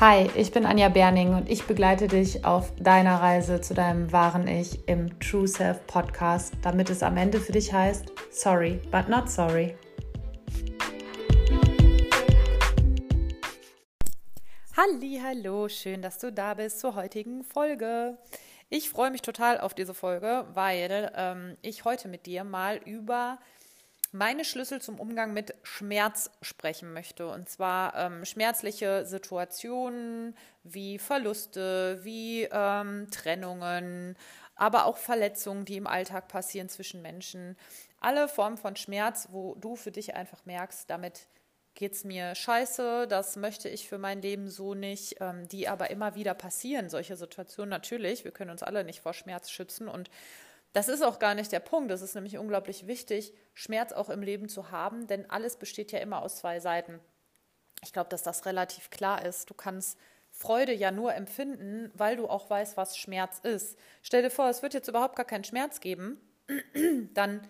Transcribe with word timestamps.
Hi, 0.00 0.28
ich 0.34 0.50
bin 0.50 0.66
Anja 0.66 0.88
Berning 0.88 1.36
und 1.36 1.48
ich 1.48 1.66
begleite 1.66 2.08
dich 2.08 2.44
auf 2.44 2.74
deiner 2.74 3.20
Reise 3.20 3.60
zu 3.60 3.74
deinem 3.74 4.10
wahren 4.10 4.48
Ich 4.48 4.88
im 4.88 5.20
True 5.20 5.46
Self 5.46 5.86
Podcast, 5.86 6.54
damit 6.62 6.90
es 6.90 7.04
am 7.04 7.16
Ende 7.16 7.38
für 7.38 7.52
dich 7.52 7.72
heißt, 7.72 8.06
sorry, 8.32 8.80
but 8.90 9.08
not 9.08 9.30
sorry. 9.30 9.76
Hallo, 14.76 15.68
schön, 15.68 16.02
dass 16.02 16.18
du 16.18 16.32
da 16.32 16.54
bist 16.54 16.80
zur 16.80 16.96
heutigen 16.96 17.44
Folge. 17.44 18.18
Ich 18.70 18.90
freue 18.90 19.12
mich 19.12 19.22
total 19.22 19.60
auf 19.60 19.74
diese 19.74 19.94
Folge, 19.94 20.44
weil 20.54 21.12
ähm, 21.14 21.56
ich 21.62 21.84
heute 21.84 22.08
mit 22.08 22.26
dir 22.26 22.42
mal 22.42 22.80
über 22.84 23.38
meine 24.14 24.44
Schlüssel 24.44 24.80
zum 24.80 25.00
Umgang 25.00 25.32
mit 25.32 25.54
Schmerz 25.64 26.30
sprechen 26.40 26.92
möchte. 26.92 27.26
Und 27.26 27.48
zwar 27.48 27.96
ähm, 27.96 28.24
schmerzliche 28.24 29.04
Situationen 29.04 30.36
wie 30.62 30.98
Verluste, 30.98 31.98
wie 32.04 32.44
ähm, 32.50 33.08
Trennungen, 33.10 34.16
aber 34.54 34.86
auch 34.86 34.98
Verletzungen, 34.98 35.64
die 35.64 35.76
im 35.76 35.88
Alltag 35.88 36.28
passieren 36.28 36.68
zwischen 36.68 37.02
Menschen. 37.02 37.56
Alle 38.00 38.28
Formen 38.28 38.56
von 38.56 38.76
Schmerz, 38.76 39.28
wo 39.32 39.56
du 39.56 39.74
für 39.74 39.90
dich 39.90 40.14
einfach 40.14 40.46
merkst, 40.46 40.88
damit 40.88 41.26
geht 41.74 41.94
es 41.94 42.04
mir 42.04 42.36
scheiße, 42.36 43.08
das 43.08 43.34
möchte 43.34 43.68
ich 43.68 43.88
für 43.88 43.98
mein 43.98 44.22
Leben 44.22 44.48
so 44.48 44.74
nicht, 44.74 45.16
ähm, 45.20 45.48
die 45.48 45.66
aber 45.66 45.90
immer 45.90 46.14
wieder 46.14 46.34
passieren, 46.34 46.88
solche 46.88 47.16
Situationen 47.16 47.70
natürlich. 47.70 48.22
Wir 48.22 48.30
können 48.30 48.52
uns 48.52 48.62
alle 48.62 48.84
nicht 48.84 49.00
vor 49.00 49.12
Schmerz 49.12 49.50
schützen 49.50 49.88
und 49.88 50.08
das 50.72 50.88
ist 50.88 51.02
auch 51.02 51.18
gar 51.18 51.34
nicht 51.34 51.52
der 51.52 51.60
Punkt. 51.60 51.90
Es 51.92 52.02
ist 52.02 52.14
nämlich 52.14 52.36
unglaublich 52.36 52.86
wichtig, 52.86 53.32
Schmerz 53.54 53.92
auch 53.92 54.10
im 54.10 54.22
Leben 54.22 54.48
zu 54.48 54.70
haben, 54.70 55.06
denn 55.06 55.30
alles 55.30 55.56
besteht 55.56 55.92
ja 55.92 56.00
immer 56.00 56.22
aus 56.22 56.36
zwei 56.36 56.60
Seiten. 56.60 57.00
Ich 57.82 57.92
glaube, 57.92 58.10
dass 58.10 58.22
das 58.22 58.46
relativ 58.46 58.90
klar 58.90 59.24
ist. 59.24 59.48
Du 59.48 59.54
kannst 59.54 59.98
Freude 60.30 60.72
ja 60.72 60.90
nur 60.90 61.14
empfinden, 61.14 61.92
weil 61.94 62.16
du 62.16 62.28
auch 62.28 62.50
weißt, 62.50 62.76
was 62.76 62.98
Schmerz 62.98 63.38
ist. 63.38 63.78
Stell 64.02 64.22
dir 64.22 64.30
vor, 64.30 64.48
es 64.48 64.62
wird 64.62 64.74
jetzt 64.74 64.88
überhaupt 64.88 65.16
gar 65.16 65.24
keinen 65.24 65.44
Schmerz 65.44 65.80
geben, 65.80 66.18
dann 67.14 67.46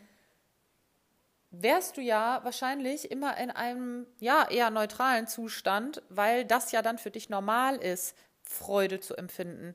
wärst 1.50 1.96
du 1.96 2.02
ja 2.02 2.40
wahrscheinlich 2.42 3.10
immer 3.10 3.38
in 3.38 3.50
einem 3.50 4.06
ja 4.18 4.46
eher 4.50 4.70
neutralen 4.70 5.26
Zustand, 5.26 6.02
weil 6.10 6.44
das 6.44 6.72
ja 6.72 6.82
dann 6.82 6.98
für 6.98 7.10
dich 7.10 7.30
normal 7.30 7.76
ist, 7.76 8.16
Freude 8.42 9.00
zu 9.00 9.16
empfinden 9.16 9.74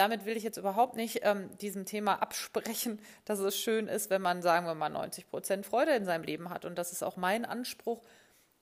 damit 0.00 0.24
will 0.24 0.34
ich 0.34 0.42
jetzt 0.42 0.56
überhaupt 0.56 0.96
nicht 0.96 1.20
ähm, 1.24 1.54
diesem 1.58 1.84
Thema 1.84 2.22
absprechen, 2.22 3.00
dass 3.26 3.38
es 3.38 3.54
schön 3.54 3.86
ist, 3.86 4.08
wenn 4.08 4.22
man, 4.22 4.40
sagen 4.40 4.66
wir 4.66 4.74
mal, 4.74 4.88
90 4.88 5.28
Prozent 5.28 5.66
Freude 5.66 5.92
in 5.92 6.06
seinem 6.06 6.24
Leben 6.24 6.48
hat. 6.48 6.64
Und 6.64 6.78
das 6.78 6.90
ist 6.90 7.02
auch 7.02 7.16
mein 7.16 7.44
Anspruch, 7.44 8.02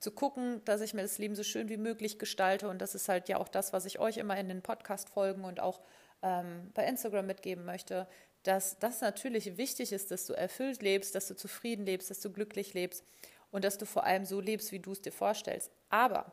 zu 0.00 0.12
gucken, 0.12 0.62
dass 0.64 0.80
ich 0.80 0.94
mir 0.94 1.02
das 1.02 1.18
Leben 1.18 1.34
so 1.34 1.42
schön 1.42 1.68
wie 1.68 1.76
möglich 1.76 2.18
gestalte. 2.18 2.68
Und 2.68 2.80
das 2.80 2.94
ist 2.94 3.08
halt 3.08 3.28
ja 3.28 3.38
auch 3.38 3.48
das, 3.48 3.72
was 3.72 3.84
ich 3.84 3.98
euch 3.98 4.16
immer 4.16 4.36
in 4.36 4.48
den 4.48 4.62
Podcast-Folgen 4.62 5.44
und 5.44 5.60
auch 5.60 5.80
ähm, 6.22 6.70
bei 6.74 6.84
Instagram 6.84 7.26
mitgeben 7.26 7.64
möchte, 7.64 8.06
dass 8.42 8.78
das 8.78 9.00
natürlich 9.00 9.56
wichtig 9.56 9.92
ist, 9.92 10.10
dass 10.10 10.26
du 10.26 10.32
erfüllt 10.32 10.82
lebst, 10.82 11.14
dass 11.14 11.26
du 11.26 11.34
zufrieden 11.34 11.84
lebst, 11.84 12.10
dass 12.10 12.20
du 12.20 12.30
glücklich 12.30 12.74
lebst 12.74 13.04
und 13.50 13.64
dass 13.64 13.78
du 13.78 13.86
vor 13.86 14.04
allem 14.04 14.24
so 14.24 14.40
lebst, 14.40 14.72
wie 14.72 14.78
du 14.78 14.92
es 14.92 15.02
dir 15.02 15.12
vorstellst. 15.12 15.72
Aber 15.88 16.32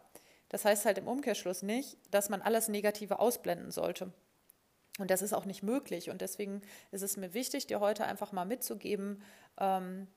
das 0.50 0.66
heißt 0.66 0.86
halt 0.86 0.98
im 0.98 1.08
Umkehrschluss 1.08 1.64
nicht, 1.64 1.98
dass 2.12 2.30
man 2.30 2.42
alles 2.42 2.68
Negative 2.68 3.20
ausblenden 3.20 3.72
sollte. 3.72 4.12
Und 4.98 5.12
das 5.12 5.22
ist 5.22 5.34
auch 5.34 5.46
nicht 5.46 5.62
möglich. 5.62 6.10
Und 6.10 6.22
deswegen 6.22 6.62
ist 6.92 7.02
es 7.02 7.18
mir 7.18 7.34
wichtig, 7.34 7.68
dir 7.68 7.80
heute 7.80 8.06
einfach 8.06 8.32
mal 8.32 8.46
mitzugeben, 8.46 9.22
ähm, 9.60 10.08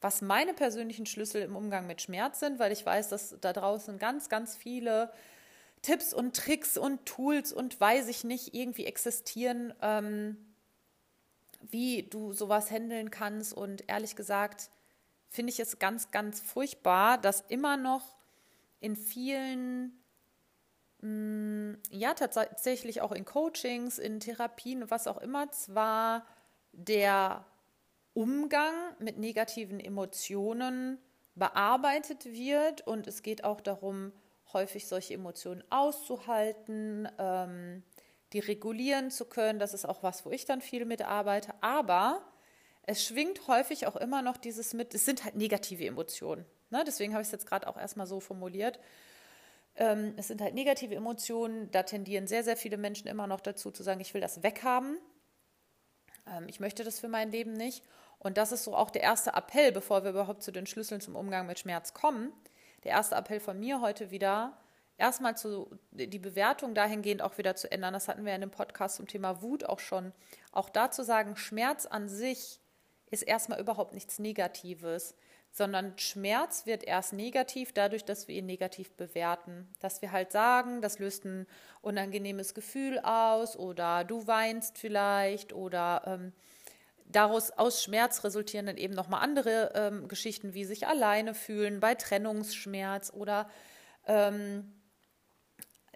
was 0.00 0.20
meine 0.20 0.52
persönlichen 0.52 1.06
Schlüssel 1.06 1.42
im 1.42 1.56
Umgang 1.56 1.86
mit 1.86 2.02
Schmerz 2.02 2.40
sind, 2.40 2.58
weil 2.58 2.72
ich 2.72 2.84
weiß, 2.84 3.08
dass 3.08 3.36
da 3.40 3.52
draußen 3.52 3.98
ganz, 3.98 4.28
ganz 4.28 4.56
viele 4.56 5.12
Tipps 5.82 6.12
und 6.12 6.36
Tricks 6.36 6.76
und 6.76 7.06
Tools 7.06 7.52
und 7.52 7.80
weiß 7.80 8.08
ich 8.08 8.24
nicht 8.24 8.54
irgendwie 8.54 8.86
existieren, 8.86 9.72
ähm, 9.80 10.36
wie 11.60 12.02
du 12.02 12.32
sowas 12.32 12.70
handeln 12.70 13.10
kannst. 13.10 13.54
Und 13.54 13.88
ehrlich 13.88 14.16
gesagt 14.16 14.70
finde 15.28 15.52
ich 15.52 15.60
es 15.60 15.78
ganz, 15.78 16.10
ganz 16.10 16.40
furchtbar, 16.40 17.18
dass 17.18 17.40
immer 17.48 17.76
noch 17.76 18.16
in 18.80 18.96
vielen 18.96 20.03
ja, 21.90 22.14
tatsächlich 22.14 23.02
auch 23.02 23.12
in 23.12 23.24
Coachings, 23.24 23.98
in 23.98 24.20
Therapien, 24.20 24.90
was 24.90 25.06
auch 25.06 25.18
immer, 25.18 25.50
zwar 25.50 26.26
der 26.72 27.44
Umgang 28.14 28.74
mit 28.98 29.18
negativen 29.18 29.80
Emotionen 29.80 30.98
bearbeitet 31.34 32.24
wird 32.26 32.86
und 32.86 33.06
es 33.06 33.22
geht 33.22 33.44
auch 33.44 33.60
darum, 33.60 34.12
häufig 34.52 34.86
solche 34.86 35.14
Emotionen 35.14 35.62
auszuhalten, 35.68 37.08
ähm, 37.18 37.82
die 38.32 38.38
regulieren 38.38 39.10
zu 39.10 39.26
können. 39.26 39.58
Das 39.58 39.74
ist 39.74 39.84
auch 39.84 40.02
was, 40.02 40.24
wo 40.24 40.30
ich 40.30 40.44
dann 40.46 40.60
viel 40.60 40.86
mitarbeite. 40.86 41.52
Aber 41.60 42.22
es 42.82 43.04
schwingt 43.04 43.46
häufig 43.46 43.86
auch 43.86 43.96
immer 43.96 44.22
noch 44.22 44.36
dieses 44.36 44.72
mit, 44.72 44.94
es 44.94 45.04
sind 45.04 45.24
halt 45.24 45.34
negative 45.34 45.84
Emotionen. 45.84 46.46
Ne? 46.70 46.82
Deswegen 46.86 47.12
habe 47.12 47.22
ich 47.22 47.28
es 47.28 47.32
jetzt 47.32 47.46
gerade 47.46 47.66
auch 47.66 47.76
erstmal 47.76 48.06
so 48.06 48.20
formuliert. 48.20 48.78
Ähm, 49.76 50.14
es 50.16 50.28
sind 50.28 50.40
halt 50.40 50.54
negative 50.54 50.94
Emotionen. 50.94 51.70
Da 51.70 51.82
tendieren 51.82 52.26
sehr, 52.26 52.44
sehr 52.44 52.56
viele 52.56 52.76
Menschen 52.76 53.08
immer 53.08 53.26
noch 53.26 53.40
dazu 53.40 53.70
zu 53.70 53.82
sagen, 53.82 54.00
ich 54.00 54.14
will 54.14 54.20
das 54.20 54.42
weghaben. 54.42 54.98
Ähm, 56.26 56.46
ich 56.48 56.60
möchte 56.60 56.84
das 56.84 57.00
für 57.00 57.08
mein 57.08 57.30
Leben 57.30 57.52
nicht. 57.52 57.84
Und 58.18 58.38
das 58.38 58.52
ist 58.52 58.64
so 58.64 58.74
auch 58.74 58.90
der 58.90 59.02
erste 59.02 59.34
Appell, 59.34 59.72
bevor 59.72 60.04
wir 60.04 60.10
überhaupt 60.10 60.42
zu 60.42 60.52
den 60.52 60.66
Schlüsseln 60.66 61.00
zum 61.00 61.16
Umgang 61.16 61.46
mit 61.46 61.58
Schmerz 61.58 61.92
kommen. 61.92 62.32
Der 62.84 62.92
erste 62.92 63.16
Appell 63.16 63.40
von 63.40 63.58
mir 63.58 63.80
heute 63.80 64.10
wieder, 64.10 64.56
erstmal 64.96 65.36
zu, 65.36 65.70
die 65.90 66.18
Bewertung 66.18 66.74
dahingehend 66.74 67.22
auch 67.22 67.38
wieder 67.38 67.56
zu 67.56 67.70
ändern. 67.70 67.92
Das 67.92 68.08
hatten 68.08 68.24
wir 68.24 68.34
in 68.34 68.40
dem 68.40 68.50
Podcast 68.50 68.96
zum 68.96 69.06
Thema 69.06 69.42
Wut 69.42 69.64
auch 69.64 69.80
schon. 69.80 70.12
Auch 70.52 70.70
da 70.70 70.90
zu 70.90 71.04
sagen, 71.04 71.36
Schmerz 71.36 71.86
an 71.86 72.08
sich 72.08 72.60
ist 73.10 73.22
erstmal 73.22 73.60
überhaupt 73.60 73.92
nichts 73.92 74.18
Negatives 74.18 75.14
sondern 75.54 75.96
Schmerz 75.98 76.66
wird 76.66 76.82
erst 76.82 77.12
negativ 77.12 77.72
dadurch, 77.72 78.04
dass 78.04 78.26
wir 78.26 78.34
ihn 78.34 78.44
negativ 78.44 78.90
bewerten. 78.90 79.68
Dass 79.78 80.02
wir 80.02 80.10
halt 80.10 80.32
sagen, 80.32 80.82
das 80.82 80.98
löst 80.98 81.24
ein 81.24 81.46
unangenehmes 81.80 82.54
Gefühl 82.54 82.98
aus 82.98 83.56
oder 83.56 84.02
du 84.02 84.26
weinst 84.26 84.78
vielleicht 84.78 85.52
oder 85.52 86.02
ähm, 86.06 86.32
daraus 87.06 87.52
aus 87.52 87.84
Schmerz 87.84 88.24
resultieren 88.24 88.66
dann 88.66 88.76
eben 88.76 88.94
nochmal 88.94 89.22
andere 89.22 89.70
ähm, 89.76 90.08
Geschichten, 90.08 90.54
wie 90.54 90.64
sich 90.64 90.88
alleine 90.88 91.34
fühlen 91.34 91.78
bei 91.78 91.94
Trennungsschmerz 91.94 93.12
oder 93.14 93.48
ähm, 94.08 94.72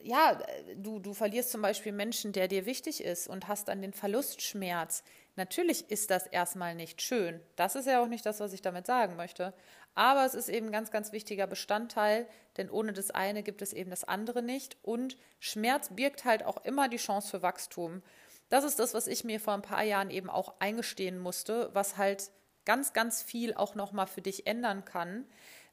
ja, 0.05 0.41
du, 0.77 1.01
du 1.01 1.15
verlierst 1.15 1.51
zum 1.51 1.63
Beispiel 1.63 1.91
Menschen, 1.91 2.33
der 2.33 2.47
dir 2.47 2.65
wichtig 2.65 3.03
ist 3.03 3.27
und 3.27 3.49
hast 3.49 3.67
dann 3.67 3.83
den 3.83 3.93
Verlustschmerz. 3.93 5.03
Natürlich 5.39 5.89
ist 5.89 6.11
das 6.11 6.27
erstmal 6.27 6.75
nicht 6.75 7.01
schön. 7.01 7.41
Das 7.55 7.77
ist 7.77 7.87
ja 7.87 8.03
auch 8.03 8.09
nicht 8.09 8.27
das, 8.27 8.41
was 8.41 8.53
ich 8.53 8.61
damit 8.61 8.87
sagen 8.87 9.15
möchte. 9.15 9.55
Aber 9.95 10.27
es 10.27 10.35
ist 10.35 10.49
eben 10.49 10.67
ein 10.67 10.73
ganz, 10.73 10.91
ganz 10.91 11.13
wichtiger 11.13 11.47
Bestandteil, 11.47 12.27
denn 12.57 12.69
ohne 12.69 12.93
das 12.93 13.13
eine 13.13 13.45
gibt 13.45 13.63
es 13.63 13.73
eben 13.73 13.89
das 13.89 14.03
andere 14.03 14.43
nicht. 14.43 14.77
Und 14.83 15.17
Schmerz 15.39 15.91
birgt 15.95 16.25
halt 16.25 16.45
auch 16.45 16.65
immer 16.65 16.89
die 16.89 16.97
Chance 16.97 17.31
für 17.31 17.43
Wachstum. 17.43 18.03
Das 18.49 18.65
ist 18.65 18.81
das, 18.81 18.95
was 18.95 19.07
ich 19.07 19.23
mir 19.23 19.39
vor 19.39 19.55
ein 19.55 19.63
paar 19.63 19.85
Jahren 19.85 20.11
eben 20.11 20.29
auch 20.29 20.55
eingestehen 20.59 21.21
musste, 21.21 21.71
was 21.73 21.97
halt 21.97 22.33
ganz, 22.65 22.93
ganz 22.93 23.23
viel 23.23 23.55
auch 23.55 23.77
nochmal 23.77 24.09
für 24.09 24.23
dich 24.23 24.45
ändern 24.49 24.85
kann. 24.85 25.25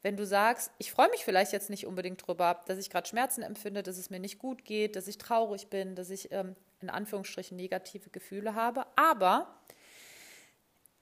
Wenn 0.06 0.18
du 0.18 0.26
sagst, 0.28 0.70
ich 0.78 0.92
freue 0.92 1.10
mich 1.10 1.26
vielleicht 1.26 1.52
jetzt 1.52 1.72
nicht 1.72 1.88
unbedingt 1.88 2.28
drüber, 2.28 2.62
dass 2.68 2.78
ich 2.78 2.92
gerade 2.92 3.08
Schmerzen 3.08 3.42
empfinde, 3.42 3.82
dass 3.82 3.98
es 3.98 4.12
mir 4.12 4.20
nicht 4.20 4.38
gut 4.38 4.64
geht, 4.64 4.96
dass 4.96 5.08
ich 5.08 5.18
traurig 5.18 5.72
bin, 5.72 5.96
dass 5.96 6.12
ich 6.12 6.32
ähm, 6.32 6.56
in 6.80 6.92
Anführungsstrichen 6.92 7.58
negative 7.58 8.12
Gefühle 8.12 8.54
habe. 8.54 8.86
Aber 8.96 9.48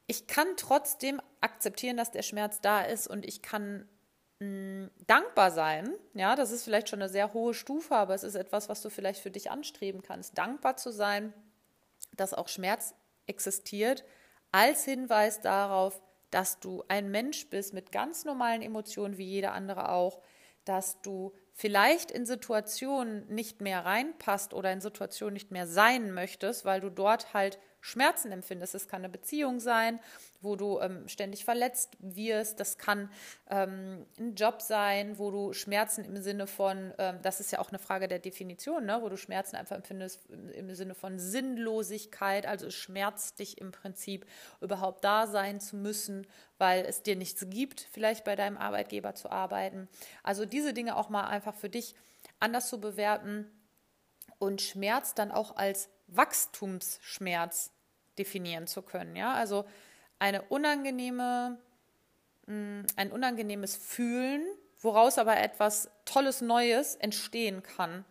ich 0.07 0.25
kann 0.25 0.47
trotzdem 0.55 1.21
akzeptieren, 1.41 1.97
dass 1.97 2.11
der 2.11 2.21
Schmerz 2.21 2.61
da 2.61 2.81
ist 2.81 3.09
und 3.09 3.25
ich 3.25 3.41
kann 3.41 3.89
mh, 4.39 4.85
mm, 4.85 4.91
dankbar 5.05 5.51
sein. 5.51 5.89
Ja, 6.13 6.37
das 6.37 6.51
ist 6.51 6.63
vielleicht 6.63 6.87
schon 6.87 7.01
eine 7.01 7.09
sehr 7.09 7.33
hohe 7.33 7.53
Stufe, 7.53 7.97
aber 7.97 8.15
es 8.15 8.23
ist 8.23 8.35
etwas, 8.35 8.69
was 8.69 8.81
du 8.81 8.89
vielleicht 8.89 9.19
für 9.19 9.31
dich 9.31 9.51
anstreben 9.51 10.01
kannst. 10.01 10.37
Dankbar 10.37 10.77
zu 10.77 10.93
sein, 10.93 11.33
dass 12.15 12.33
auch 12.33 12.47
Schmerz 12.47 12.95
existiert, 13.27 14.05
als 14.53 14.85
Hinweis 14.85 15.41
darauf, 15.41 16.01
dass 16.33 16.59
du 16.59 16.83
ein 16.87 17.11
Mensch 17.11 17.49
bist 17.49 17.73
mit 17.73 17.91
ganz 17.91 18.25
normalen 18.25 18.61
Emotionen 18.61 19.17
wie 19.17 19.27
jeder 19.27 19.53
andere 19.53 19.89
auch, 19.89 20.21
dass 20.65 21.01
du 21.01 21.33
vielleicht 21.53 22.09
in 22.09 22.25
Situationen 22.25 23.27
nicht 23.27 23.61
mehr 23.61 23.85
reinpasst 23.85 24.53
oder 24.53 24.71
in 24.71 24.81
Situationen 24.81 25.33
nicht 25.33 25.51
mehr 25.51 25.67
sein 25.67 26.13
möchtest, 26.13 26.65
weil 26.65 26.81
du 26.81 26.89
dort 26.89 27.33
halt 27.33 27.59
Schmerzen 27.83 28.31
empfindest. 28.31 28.75
Es 28.75 28.87
kann 28.87 29.01
eine 29.01 29.09
Beziehung 29.09 29.59
sein, 29.59 29.99
wo 30.41 30.55
du 30.55 30.79
ähm, 30.79 31.05
ständig 31.09 31.43
verletzt 31.43 31.97
wirst. 31.99 32.61
Das 32.61 32.77
kann 32.77 33.09
ähm, 33.49 34.05
ein 34.17 34.35
Job 34.35 34.61
sein, 34.61 35.17
wo 35.19 35.31
du 35.31 35.51
Schmerzen 35.51 36.05
im 36.05 36.15
Sinne 36.21 36.47
von, 36.47 36.93
ähm, 36.97 37.19
das 37.21 37.41
ist 37.41 37.51
ja 37.51 37.59
auch 37.59 37.69
eine 37.69 37.79
Frage 37.79 38.07
der 38.07 38.19
Definition, 38.19 38.85
ne? 38.85 38.99
wo 39.01 39.09
du 39.09 39.17
Schmerzen 39.17 39.57
einfach 39.57 39.75
empfindest 39.75 40.21
im 40.29 40.73
Sinne 40.73 40.95
von 40.95 41.19
Sinnlosigkeit. 41.19 42.45
Also 42.45 42.67
es 42.67 42.73
schmerzt 42.73 43.39
dich 43.39 43.57
im 43.59 43.73
Prinzip, 43.73 44.25
überhaupt 44.61 45.03
da 45.03 45.27
sein 45.27 45.59
zu 45.59 45.75
müssen, 45.75 46.25
weil 46.57 46.85
es 46.85 47.03
dir 47.03 47.17
nichts 47.17 47.45
gibt, 47.49 47.81
vielleicht 47.91 48.23
bei 48.23 48.37
deinem 48.37 48.55
Arbeitgeber 48.55 49.13
zu 49.13 49.29
arbeiten. 49.29 49.89
Also 50.23 50.45
diese 50.45 50.73
Dinge 50.73 50.95
auch 50.95 51.09
mal 51.09 51.25
einfach 51.25 51.53
für 51.53 51.69
dich 51.69 51.95
anders 52.39 52.69
zu 52.69 52.79
bewerten 52.79 53.51
und 54.39 54.61
Schmerz 54.61 55.15
dann 55.15 55.31
auch 55.31 55.57
als 55.57 55.89
Wachstumsschmerz 56.07 57.72
definieren 58.17 58.67
zu 58.67 58.81
können. 58.81 59.15
Ja, 59.15 59.33
also 59.33 59.65
eine 60.19 60.41
unangenehme, 60.43 61.57
mm, 62.47 62.81
ein 62.95 63.11
unangenehmes 63.11 63.75
Fühlen, 63.75 64.43
woraus 64.81 65.17
aber 65.17 65.37
etwas 65.37 65.89
Tolles 66.05 66.41
Neues 66.41 66.95
entstehen 66.95 67.63
kann. 67.63 68.05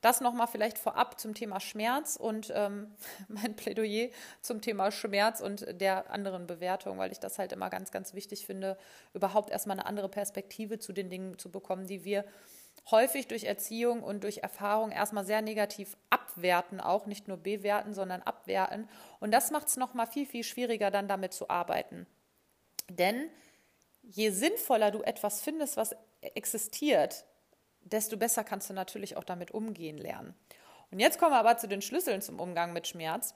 Das 0.00 0.22
nochmal 0.22 0.46
vielleicht 0.46 0.78
vorab 0.78 1.20
zum 1.20 1.34
Thema 1.34 1.60
Schmerz 1.60 2.16
und 2.16 2.50
ähm, 2.54 2.94
mein 3.28 3.54
Plädoyer 3.56 4.08
zum 4.40 4.60
Thema 4.62 4.90
Schmerz 4.90 5.40
und 5.40 5.66
der 5.80 6.10
anderen 6.10 6.46
Bewertung, 6.46 6.98
weil 6.98 7.12
ich 7.12 7.20
das 7.20 7.38
halt 7.38 7.52
immer 7.52 7.68
ganz, 7.68 7.90
ganz 7.90 8.14
wichtig 8.14 8.46
finde, 8.46 8.78
überhaupt 9.12 9.50
erstmal 9.50 9.78
eine 9.78 9.86
andere 9.86 10.08
Perspektive 10.08 10.78
zu 10.78 10.92
den 10.92 11.10
Dingen 11.10 11.38
zu 11.38 11.50
bekommen, 11.50 11.86
die 11.86 12.04
wir 12.04 12.24
häufig 12.90 13.28
durch 13.28 13.44
Erziehung 13.44 14.02
und 14.02 14.24
durch 14.24 14.38
Erfahrung 14.38 14.90
erstmal 14.90 15.24
sehr 15.24 15.42
negativ 15.42 15.96
abwerten, 16.10 16.80
auch 16.80 17.06
nicht 17.06 17.28
nur 17.28 17.36
bewerten, 17.36 17.94
sondern 17.94 18.22
abwerten. 18.22 18.88
Und 19.20 19.32
das 19.32 19.50
macht 19.50 19.68
es 19.68 19.76
nochmal 19.76 20.06
viel, 20.06 20.26
viel 20.26 20.44
schwieriger, 20.44 20.90
dann 20.90 21.08
damit 21.08 21.32
zu 21.32 21.50
arbeiten. 21.50 22.06
Denn 22.88 23.30
je 24.02 24.30
sinnvoller 24.30 24.90
du 24.90 25.02
etwas 25.02 25.40
findest, 25.40 25.76
was 25.76 25.94
existiert, 26.20 27.24
desto 27.82 28.16
besser 28.16 28.44
kannst 28.44 28.68
du 28.70 28.74
natürlich 28.74 29.16
auch 29.16 29.24
damit 29.24 29.52
umgehen 29.52 29.98
lernen. 29.98 30.34
Und 30.90 31.00
jetzt 31.00 31.18
kommen 31.18 31.32
wir 31.32 31.38
aber 31.38 31.56
zu 31.56 31.68
den 31.68 31.82
Schlüsseln 31.82 32.20
zum 32.20 32.40
Umgang 32.40 32.72
mit 32.72 32.88
Schmerz. 32.88 33.34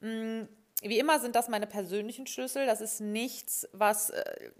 Mm, 0.00 0.42
wie 0.82 0.98
immer 0.98 1.20
sind 1.20 1.36
das 1.36 1.48
meine 1.48 1.66
persönlichen 1.66 2.26
Schlüssel. 2.26 2.66
Das 2.66 2.80
ist 2.80 3.00
nichts, 3.00 3.68
was 3.72 4.10
äh, 4.10 4.50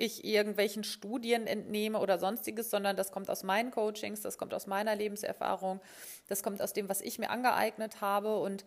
ich 0.00 0.24
irgendwelchen 0.24 0.84
Studien 0.84 1.46
entnehme 1.46 1.98
oder 2.00 2.18
sonstiges, 2.18 2.70
sondern 2.70 2.96
das 2.96 3.12
kommt 3.12 3.30
aus 3.30 3.42
meinen 3.42 3.70
Coachings, 3.70 4.20
das 4.20 4.38
kommt 4.38 4.54
aus 4.54 4.66
meiner 4.66 4.96
Lebenserfahrung, 4.96 5.80
das 6.28 6.42
kommt 6.42 6.60
aus 6.62 6.72
dem, 6.72 6.88
was 6.88 7.00
ich 7.00 7.18
mir 7.18 7.30
angeeignet 7.30 8.00
habe. 8.00 8.38
Und 8.38 8.64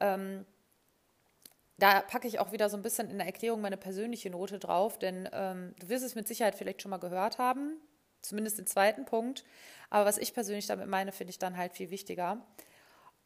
ähm, 0.00 0.46
da 1.78 2.00
packe 2.00 2.28
ich 2.28 2.38
auch 2.38 2.52
wieder 2.52 2.70
so 2.70 2.76
ein 2.76 2.82
bisschen 2.82 3.10
in 3.10 3.18
der 3.18 3.26
Erklärung 3.26 3.60
meine 3.60 3.76
persönliche 3.76 4.30
Note 4.30 4.58
drauf, 4.58 4.98
denn 4.98 5.28
ähm, 5.32 5.74
du 5.78 5.88
wirst 5.88 6.04
es 6.04 6.14
mit 6.14 6.26
Sicherheit 6.26 6.54
vielleicht 6.54 6.82
schon 6.82 6.90
mal 6.90 6.98
gehört 6.98 7.38
haben 7.38 7.80
zumindest 8.26 8.58
den 8.58 8.66
zweiten 8.66 9.04
Punkt. 9.04 9.44
Aber 9.90 10.04
was 10.04 10.18
ich 10.18 10.34
persönlich 10.34 10.66
damit 10.66 10.88
meine, 10.88 11.12
finde 11.12 11.30
ich 11.30 11.38
dann 11.38 11.56
halt 11.56 11.72
viel 11.72 11.90
wichtiger. 11.90 12.44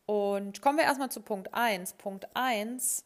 Und 0.07 0.61
kommen 0.61 0.79
wir 0.79 0.85
erstmal 0.85 1.11
zu 1.11 1.21
Punkt 1.21 1.55
1. 1.55 1.95
Punkt 1.95 2.29
1 2.35 3.05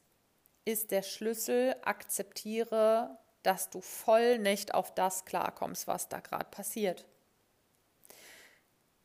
ist 0.65 0.91
der 0.91 1.03
Schlüssel, 1.03 1.77
akzeptiere, 1.83 3.19
dass 3.45 3.71
du 3.71 3.81
voll 3.81 4.39
nicht 4.39 4.75
auf 4.75 4.93
das 4.95 5.25
klarkommst, 5.25 5.87
was 5.87 6.09
da 6.09 6.19
gerade 6.21 6.47
passiert. 6.51 7.05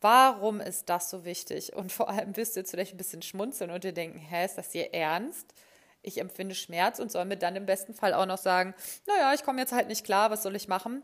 Warum 0.02 0.62
ist 0.62 0.90
das 0.90 1.10
so 1.10 1.26
wichtig? 1.26 1.74
Und 1.74 1.92
vor 1.92 2.10
allem 2.10 2.36
wirst 2.38 2.56
du 2.56 2.62
jetzt 2.62 2.72
vielleicht 2.72 2.94
ein 2.94 2.98
bisschen 2.98 3.22
schmunzeln 3.22 3.70
und 3.70 3.84
dir 3.84 3.94
denken, 3.94 4.18
hä, 4.18 4.46
ist 4.46 4.58
das 4.58 4.72
hier 4.72 4.94
ernst? 4.94 5.54
Ich 6.02 6.20
empfinde 6.20 6.56
Schmerz 6.56 7.00
und 7.00 7.12
soll 7.12 7.26
mir 7.26 7.36
dann 7.36 7.58
im 7.58 7.66
besten 7.66 7.94
Fall 7.94 8.14
auch 8.14 8.26
noch 8.26 8.38
sagen, 8.38 8.74
naja, 9.06 9.34
ich 9.34 9.44
komme 9.44 9.60
jetzt 9.60 9.74
halt 9.74 9.90
nicht 9.90 10.06
klar, 10.06 10.32
was 10.32 10.44
soll 10.44 10.56
ich 10.56 10.70
machen? 10.70 11.04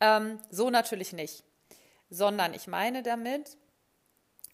Ähm, 0.00 0.38
so 0.50 0.68
natürlich 0.68 1.14
nicht, 1.14 1.42
sondern 2.10 2.52
ich 2.52 2.66
meine 2.66 3.02
damit, 3.02 3.56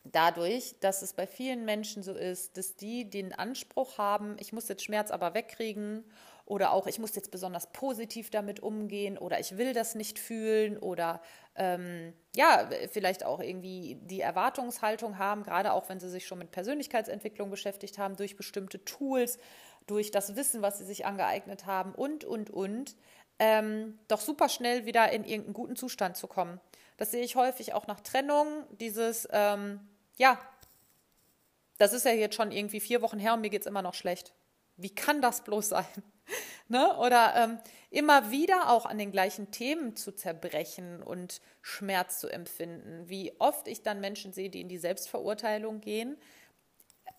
dadurch, 0.04 0.76
dass 0.80 1.02
es 1.02 1.12
bei 1.12 1.26
vielen 1.26 1.64
Menschen 1.64 2.04
so 2.04 2.14
ist, 2.14 2.56
dass 2.56 2.76
die 2.76 3.10
den 3.10 3.32
Anspruch 3.32 3.98
haben, 3.98 4.36
ich 4.38 4.52
muss 4.52 4.68
jetzt 4.68 4.84
Schmerz 4.84 5.10
aber 5.10 5.34
wegkriegen 5.34 6.04
oder 6.50 6.72
auch 6.72 6.88
ich 6.88 6.98
muss 6.98 7.14
jetzt 7.14 7.30
besonders 7.30 7.72
positiv 7.72 8.28
damit 8.28 8.58
umgehen 8.58 9.16
oder 9.16 9.38
ich 9.38 9.56
will 9.56 9.72
das 9.72 9.94
nicht 9.94 10.18
fühlen 10.18 10.78
oder 10.78 11.22
ähm, 11.54 12.12
ja, 12.34 12.68
vielleicht 12.90 13.24
auch 13.24 13.38
irgendwie 13.38 13.98
die 14.02 14.20
Erwartungshaltung 14.20 15.16
haben, 15.18 15.44
gerade 15.44 15.72
auch 15.72 15.88
wenn 15.88 16.00
sie 16.00 16.10
sich 16.10 16.26
schon 16.26 16.38
mit 16.38 16.50
Persönlichkeitsentwicklung 16.50 17.50
beschäftigt 17.50 17.98
haben, 17.98 18.16
durch 18.16 18.36
bestimmte 18.36 18.84
Tools, 18.84 19.38
durch 19.86 20.10
das 20.10 20.34
Wissen, 20.34 20.60
was 20.60 20.78
sie 20.78 20.84
sich 20.84 21.06
angeeignet 21.06 21.66
haben 21.66 21.94
und, 21.94 22.24
und, 22.24 22.50
und, 22.50 22.96
ähm, 23.38 24.00
doch 24.08 24.20
super 24.20 24.48
schnell 24.48 24.86
wieder 24.86 25.12
in 25.12 25.22
irgendeinen 25.22 25.54
guten 25.54 25.76
Zustand 25.76 26.16
zu 26.16 26.26
kommen. 26.26 26.60
Das 26.96 27.12
sehe 27.12 27.22
ich 27.22 27.36
häufig 27.36 27.74
auch 27.74 27.86
nach 27.86 28.00
Trennung, 28.00 28.64
dieses, 28.80 29.28
ähm, 29.30 29.78
ja, 30.16 30.36
das 31.78 31.92
ist 31.92 32.04
ja 32.04 32.12
jetzt 32.12 32.34
schon 32.34 32.50
irgendwie 32.50 32.80
vier 32.80 33.02
Wochen 33.02 33.20
her 33.20 33.34
und 33.34 33.40
mir 33.40 33.50
geht 33.50 33.60
es 33.60 33.68
immer 33.68 33.82
noch 33.82 33.94
schlecht. 33.94 34.34
Wie 34.82 34.94
kann 34.94 35.22
das 35.22 35.42
bloß 35.42 35.70
sein? 35.70 35.86
ne? 36.68 36.96
Oder 36.98 37.34
ähm, 37.36 37.58
immer 37.90 38.30
wieder 38.30 38.70
auch 38.70 38.86
an 38.86 38.98
den 38.98 39.12
gleichen 39.12 39.50
Themen 39.50 39.96
zu 39.96 40.12
zerbrechen 40.12 41.02
und 41.02 41.40
Schmerz 41.62 42.20
zu 42.20 42.28
empfinden. 42.28 43.08
Wie 43.08 43.32
oft 43.40 43.68
ich 43.68 43.82
dann 43.82 44.00
Menschen 44.00 44.32
sehe, 44.32 44.50
die 44.50 44.60
in 44.60 44.68
die 44.68 44.78
Selbstverurteilung 44.78 45.80
gehen. 45.80 46.16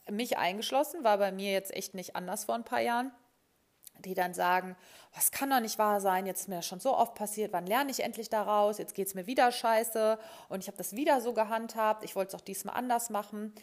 Mich 0.09 0.37
eingeschlossen, 0.37 1.03
war 1.03 1.17
bei 1.17 1.31
mir 1.31 1.51
jetzt 1.51 1.73
echt 1.73 1.93
nicht 1.93 2.15
anders 2.15 2.45
vor 2.45 2.55
ein 2.55 2.63
paar 2.63 2.81
Jahren 2.81 3.11
die 4.05 4.13
dann 4.13 4.33
sagen, 4.33 4.75
was 5.13 5.31
kann 5.31 5.49
doch 5.49 5.59
nicht 5.59 5.77
wahr 5.77 6.01
sein, 6.01 6.25
jetzt 6.25 6.41
ist 6.41 6.47
mir 6.47 6.57
das 6.57 6.67
schon 6.67 6.79
so 6.79 6.95
oft 6.95 7.15
passiert, 7.15 7.53
wann 7.53 7.65
lerne 7.65 7.91
ich 7.91 8.01
endlich 8.01 8.29
daraus, 8.29 8.77
jetzt 8.77 8.95
geht 8.95 9.07
es 9.07 9.15
mir 9.15 9.27
wieder 9.27 9.51
scheiße 9.51 10.17
und 10.49 10.61
ich 10.61 10.67
habe 10.67 10.77
das 10.77 10.95
wieder 10.95 11.21
so 11.21 11.33
gehandhabt, 11.33 12.03
ich 12.03 12.15
wollte 12.15 12.29
es 12.35 12.41
auch 12.41 12.45
diesmal 12.45 12.75
anders 12.75 13.09
machen. 13.09 13.53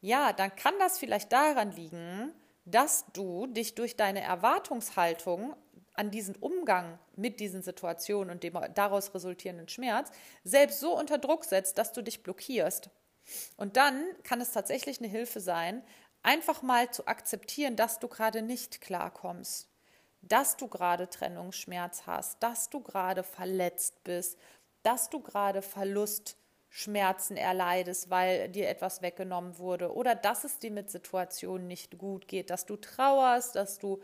Ja, 0.00 0.32
dann 0.32 0.54
kann 0.56 0.74
das 0.78 0.98
vielleicht 0.98 1.32
daran 1.32 1.70
liegen, 1.72 2.32
dass 2.64 3.06
du 3.12 3.46
dich 3.46 3.74
durch 3.74 3.96
deine 3.96 4.22
Erwartungshaltung 4.22 5.54
an 5.94 6.10
diesen 6.10 6.36
Umgang 6.36 6.98
mit 7.16 7.40
diesen 7.40 7.62
Situationen 7.62 8.30
und 8.30 8.42
dem 8.42 8.58
daraus 8.74 9.14
resultierenden 9.14 9.68
Schmerz 9.68 10.10
selbst 10.44 10.80
so 10.80 10.98
unter 10.98 11.18
Druck 11.18 11.44
setzt, 11.44 11.76
dass 11.78 11.92
du 11.92 12.02
dich 12.02 12.22
blockierst. 12.22 12.90
Und 13.56 13.76
dann 13.76 14.04
kann 14.22 14.40
es 14.40 14.52
tatsächlich 14.52 14.98
eine 14.98 15.08
Hilfe 15.08 15.40
sein, 15.40 15.82
einfach 16.22 16.62
mal 16.62 16.90
zu 16.90 17.06
akzeptieren, 17.06 17.76
dass 17.76 17.98
du 17.98 18.08
gerade 18.08 18.42
nicht 18.42 18.80
klarkommst 18.80 19.68
dass 20.22 20.56
du 20.56 20.68
gerade 20.68 21.10
Trennungsschmerz 21.10 22.04
hast, 22.06 22.42
dass 22.42 22.70
du 22.70 22.80
gerade 22.80 23.24
verletzt 23.24 24.02
bist, 24.04 24.38
dass 24.82 25.10
du 25.10 25.20
gerade 25.20 25.62
Verlustschmerzen 26.72 27.36
erleidest, 27.36 28.08
weil 28.10 28.48
dir 28.48 28.68
etwas 28.68 29.02
weggenommen 29.02 29.58
wurde 29.58 29.94
oder 29.94 30.14
dass 30.14 30.44
es 30.44 30.58
dir 30.58 30.70
mit 30.70 30.90
Situationen 30.90 31.66
nicht 31.66 31.98
gut 31.98 32.26
geht, 32.28 32.48
dass 32.50 32.64
du 32.64 32.76
trauerst, 32.76 33.54
dass 33.56 33.78
du 33.78 34.00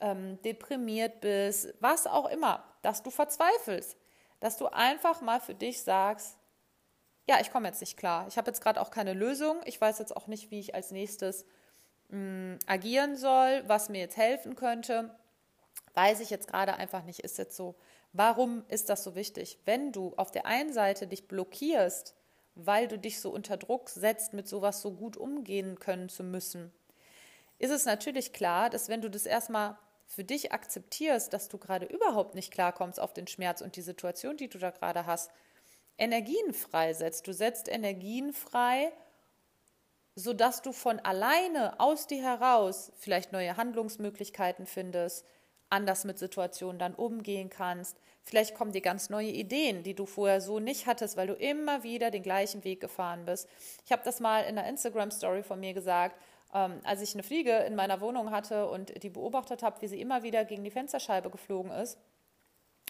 ähm, 0.00 0.40
deprimiert 0.42 1.20
bist, 1.20 1.74
was 1.80 2.06
auch 2.06 2.28
immer, 2.28 2.62
dass 2.82 3.02
du 3.02 3.10
verzweifelst, 3.10 3.96
dass 4.38 4.58
du 4.58 4.66
einfach 4.66 5.22
mal 5.22 5.40
für 5.40 5.54
dich 5.54 5.82
sagst, 5.82 6.36
ja, 7.26 7.38
ich 7.40 7.50
komme 7.52 7.68
jetzt 7.68 7.80
nicht 7.80 7.96
klar. 7.96 8.26
Ich 8.28 8.36
habe 8.36 8.50
jetzt 8.50 8.60
gerade 8.62 8.80
auch 8.80 8.90
keine 8.90 9.12
Lösung. 9.12 9.60
Ich 9.64 9.80
weiß 9.80 9.98
jetzt 9.98 10.16
auch 10.16 10.26
nicht, 10.26 10.50
wie 10.50 10.58
ich 10.58 10.74
als 10.74 10.90
nächstes 10.90 11.44
mh, 12.08 12.18
mm, 12.18 12.58
agieren 12.66 13.16
soll, 13.16 13.62
was 13.66 13.88
mir 13.88 14.00
jetzt 14.00 14.16
helfen 14.16 14.56
könnte 14.56 15.10
weiß 15.94 16.20
ich 16.20 16.30
jetzt 16.30 16.48
gerade 16.48 16.74
einfach 16.74 17.04
nicht, 17.04 17.20
ist 17.20 17.38
jetzt 17.38 17.56
so. 17.56 17.74
Warum 18.12 18.64
ist 18.68 18.88
das 18.88 19.04
so 19.04 19.14
wichtig? 19.14 19.58
Wenn 19.64 19.92
du 19.92 20.14
auf 20.16 20.30
der 20.30 20.46
einen 20.46 20.72
Seite 20.72 21.06
dich 21.06 21.28
blockierst, 21.28 22.14
weil 22.54 22.88
du 22.88 22.98
dich 22.98 23.20
so 23.20 23.30
unter 23.30 23.56
Druck 23.56 23.88
setzt, 23.88 24.32
mit 24.32 24.48
sowas 24.48 24.82
so 24.82 24.92
gut 24.92 25.16
umgehen 25.16 25.78
können 25.78 26.08
zu 26.08 26.24
müssen, 26.24 26.72
ist 27.58 27.70
es 27.70 27.84
natürlich 27.84 28.32
klar, 28.32 28.70
dass 28.70 28.88
wenn 28.88 29.02
du 29.02 29.10
das 29.10 29.26
erstmal 29.26 29.78
für 30.06 30.24
dich 30.24 30.50
akzeptierst, 30.50 31.32
dass 31.32 31.48
du 31.48 31.58
gerade 31.58 31.86
überhaupt 31.86 32.34
nicht 32.34 32.50
klarkommst 32.50 32.98
auf 32.98 33.12
den 33.14 33.28
Schmerz 33.28 33.60
und 33.60 33.76
die 33.76 33.82
Situation, 33.82 34.36
die 34.36 34.48
du 34.48 34.58
da 34.58 34.70
gerade 34.70 35.06
hast, 35.06 35.30
Energien 35.96 36.52
freisetzt. 36.52 37.28
Du 37.28 37.32
setzt 37.32 37.68
Energien 37.68 38.32
frei, 38.32 38.92
sodass 40.16 40.62
du 40.62 40.72
von 40.72 40.98
alleine 40.98 41.78
aus 41.78 42.06
dir 42.06 42.22
heraus 42.22 42.90
vielleicht 42.96 43.32
neue 43.32 43.56
Handlungsmöglichkeiten 43.56 44.66
findest, 44.66 45.24
anders 45.70 46.04
mit 46.04 46.18
Situationen 46.18 46.78
dann 46.78 46.94
umgehen 46.94 47.48
kannst. 47.48 47.96
Vielleicht 48.22 48.54
kommen 48.54 48.72
dir 48.72 48.80
ganz 48.80 49.08
neue 49.08 49.30
Ideen, 49.30 49.82
die 49.82 49.94
du 49.94 50.04
vorher 50.04 50.40
so 50.40 50.58
nicht 50.60 50.86
hattest, 50.86 51.16
weil 51.16 51.28
du 51.28 51.34
immer 51.34 51.82
wieder 51.82 52.10
den 52.10 52.22
gleichen 52.22 52.64
Weg 52.64 52.80
gefahren 52.80 53.24
bist. 53.24 53.48
Ich 53.86 53.92
habe 53.92 54.02
das 54.04 54.20
mal 54.20 54.42
in 54.42 54.58
einer 54.58 54.68
Instagram-Story 54.68 55.42
von 55.42 55.60
mir 55.60 55.72
gesagt, 55.72 56.16
ähm, 56.52 56.80
als 56.84 57.00
ich 57.00 57.14
eine 57.14 57.22
Fliege 57.22 57.56
in 57.58 57.76
meiner 57.76 58.00
Wohnung 58.00 58.30
hatte 58.30 58.68
und 58.68 59.02
die 59.02 59.10
beobachtet 59.10 59.62
habe, 59.62 59.80
wie 59.80 59.88
sie 59.88 60.00
immer 60.00 60.22
wieder 60.22 60.44
gegen 60.44 60.64
die 60.64 60.70
Fensterscheibe 60.70 61.30
geflogen 61.30 61.70
ist. 61.70 61.98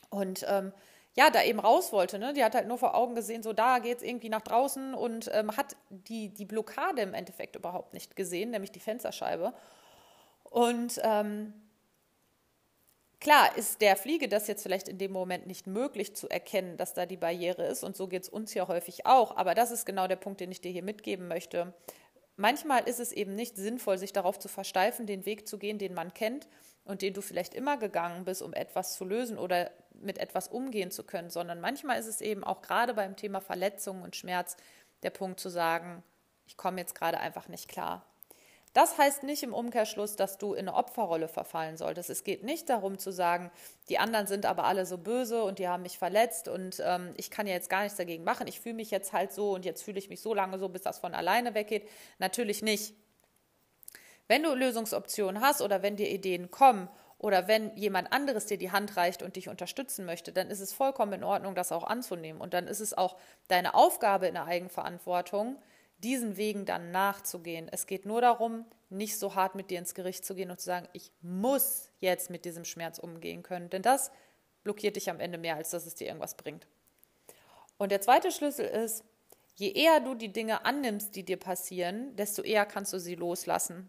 Und 0.09 0.45
ähm, 0.49 0.73
ja, 1.15 1.31
da 1.31 1.43
eben 1.43 1.61
raus 1.61 1.93
wollte. 1.93 2.19
Ne? 2.19 2.33
Die 2.33 2.45
hat 2.45 2.55
halt 2.55 2.69
nur 2.69 2.79
vor 2.79 2.95
Augen 2.95 3.15
gesehen, 3.15 3.43
so 3.43 3.53
da 3.53 3.79
geht 3.79 3.99
es 3.99 4.03
irgendwie 4.03 4.29
nach 4.29 4.43
draußen 4.43 4.95
und 4.95 5.31
ähm, 5.33 5.57
hat 5.57 5.77
die, 5.91 6.29
die 6.29 6.45
Blockade 6.45 7.03
im 7.03 7.15
Endeffekt 7.15 7.57
überhaupt 7.57 7.95
nicht 7.95 8.17
gesehen, 8.17 8.51
nämlich 8.51 8.73
die 8.73 8.81
Fensterscheibe. 8.81 9.53
Und 10.45 11.01
ähm, 11.03 11.53
Klar 13.21 13.55
ist 13.59 13.83
der 13.83 13.97
Fliege 13.97 14.29
das 14.29 14.47
jetzt 14.47 14.63
vielleicht 14.63 14.89
in 14.89 14.97
dem 14.97 15.13
Moment 15.13 15.47
nicht 15.47 15.67
möglich 15.67 16.17
zu 16.17 16.29
erkennen, 16.29 16.79
dass 16.79 16.95
da 16.95 17.05
die 17.05 17.19
Barriere 17.19 17.67
ist 17.67 17.85
und 17.85 17.95
so 17.95 18.09
geht 18.09 18.23
es 18.23 18.29
uns 18.31 18.55
ja 18.55 18.67
häufig 18.67 19.05
auch, 19.05 19.37
aber 19.37 19.55
das 19.55 19.71
ist 19.71 19.85
genau 19.85 20.07
der 20.07 20.17
Punkt, 20.17 20.41
den 20.41 20.51
ich 20.51 20.63
dir 20.63 20.73
hier 20.73 20.83
mitgeben 20.83 21.29
möchte. 21.29 21.75
Manchmal 22.37 22.89
ist 22.89 22.99
es 22.99 23.13
eben 23.13 23.35
nicht 23.35 23.57
sinnvoll, 23.57 23.99
sich 23.99 24.15
darauf 24.15 24.39
zu 24.39 24.49
versteifen, 24.49 25.05
den 25.05 25.27
Weg 25.27 25.47
zu 25.47 25.59
gehen, 25.59 25.77
den 25.77 25.93
man 25.93 26.15
kennt 26.15 26.49
und 26.85 27.03
den 27.03 27.13
du 27.13 27.21
vielleicht 27.21 27.55
immer 27.55 27.77
gegangen 27.77 28.25
bist, 28.25 28.41
um 28.41 28.55
etwas 28.55 28.95
zu 28.95 29.05
lösen 29.05 29.37
oder 29.37 29.71
mit 29.93 30.17
etwas 30.17 30.49
umgehen 30.49 30.91
zu 30.91 31.05
können, 31.05 31.29
sondern 31.29 31.61
manchmal 31.61 32.01
ist 32.01 32.07
es 32.07 32.23
eben 32.23 32.43
auch 32.43 32.63
gerade 32.63 32.95
beim 32.95 33.17
Thema 33.17 33.43
Verletzungen 33.43 34.03
und 34.03 34.17
Schmerz 34.17 34.57
der 35.03 35.11
Punkt 35.11 35.41
zu 35.41 35.51
sagen, 35.51 36.03
ich 36.47 36.57
komme 36.57 36.81
jetzt 36.81 36.95
gerade 36.95 37.21
einfach 37.21 37.49
nicht 37.49 37.69
klar. 37.69 38.10
Das 38.73 38.99
heißt 38.99 39.25
nicht 39.25 39.43
im 39.43 39.53
Umkehrschluss, 39.53 40.15
dass 40.15 40.39
du 40.39 40.55
in 40.55 40.69
eine 40.69 40.75
Opferrolle 40.75 41.27
verfallen 41.27 41.77
solltest. 41.77 42.09
Es 42.09 42.23
geht 42.23 42.45
nicht 42.45 42.69
darum 42.71 42.99
zu 42.99 43.11
sagen, 43.11 43.51
die 43.89 43.99
anderen 43.99 44.29
sind 44.29 44.47
aber 44.47 44.65
alle 44.65 44.87
so 44.87 44.97
böse 44.97 45.43
und 45.43 45.59
die 45.59 45.67
haben 45.67 45.83
mich 45.83 45.99
verletzt 45.99 46.47
und 46.47 46.81
ähm, 46.85 47.13
ich 47.17 47.33
kann 47.33 47.49
ja 47.49 47.55
jetzt 47.55 47.69
gar 47.69 47.83
nichts 47.83 47.99
dagegen 47.99 48.23
machen. 48.23 48.47
Ich 48.47 48.61
fühle 48.61 48.77
mich 48.77 48.93
jetzt 48.93 49.13
halt 49.13 49.33
so 49.33 49.53
und 49.55 49.65
jetzt 49.65 49.83
fühle 49.83 49.99
ich 49.99 50.09
mich 50.09 50.21
so 50.21 50.35
lange 50.35 50.59
so, 50.59 50.69
bis 50.69 50.83
das 50.83 51.01
von 51.01 51.15
alleine 51.15 51.55
weggeht. 51.55 51.89
Natürlich 52.19 52.63
nicht. 52.63 52.95
Wenn 54.29 54.45
du 54.45 54.55
Lösungsoptionen 54.55 55.43
hast 55.43 55.63
oder 55.63 55.83
wenn 55.83 55.97
dir 55.97 56.09
Ideen 56.09 56.53
kommen 56.53 56.89
oder 57.19 57.49
wenn 57.49 57.77
jemand 57.77 58.13
anderes 58.13 58.47
dir 58.47 58.59
die 58.59 58.71
Hand 58.71 58.97
reicht 58.97 59.25
und 59.25 59.35
dich 59.35 59.49
unterstützen 59.49 60.07
möchte, 60.07 60.31
dann 60.33 60.49
ist 60.49 60.61
es 60.61 60.73
vollkommen 60.73 61.15
in 61.15 61.25
Ordnung, 61.25 61.57
das 61.57 61.73
auch 61.73 61.83
anzunehmen. 61.83 62.41
Und 62.41 62.55
dann 62.55 62.69
ist 62.69 62.79
es 62.79 62.97
auch 62.97 63.17
deine 63.49 63.75
Aufgabe 63.75 64.29
in 64.29 64.35
der 64.35 64.45
Eigenverantwortung, 64.45 65.57
diesen 66.03 66.37
Wegen 66.37 66.65
dann 66.65 66.91
nachzugehen. 66.91 67.69
Es 67.71 67.87
geht 67.87 68.07
nur 68.07 68.21
darum, 68.21 68.65
nicht 68.89 69.19
so 69.19 69.35
hart 69.35 69.55
mit 69.55 69.71
dir 69.71 69.79
ins 69.79 69.95
Gericht 69.95 70.25
zu 70.25 70.35
gehen 70.35 70.51
und 70.51 70.59
zu 70.59 70.67
sagen, 70.67 70.89
ich 70.93 71.13
muss 71.23 71.91
jetzt 71.99 72.31
mit 72.31 72.45
diesem 72.45 72.65
Schmerz 72.65 72.99
umgehen 72.99 73.43
können, 73.43 73.71
denn 73.71 73.83
das 73.83 74.11
blockiert 74.63 74.97
dich 74.97 75.11
am 75.11 75.21
Ende 75.21 75.39
mehr, 75.39 75.57
als 75.57 75.71
dass 75.71 75.87
es 75.87 75.95
dir 75.95 76.09
irgendwas 76.09 76.37
bringt. 76.37 76.67
Und 77.79 77.93
der 77.93 78.01
zweite 78.01 78.31
Schlüssel 78.33 78.67
ist, 78.67 79.05
je 79.55 79.71
eher 79.73 80.01
du 80.01 80.15
die 80.15 80.33
Dinge 80.33 80.65
annimmst, 80.65 81.15
die 81.17 81.23
dir 81.23 81.39
passieren, 81.39 82.15
desto 82.17 82.43
eher 82.43 82.67
kannst 82.67 82.93
du 82.93 82.99
sie 82.99 83.15
loslassen. 83.15 83.89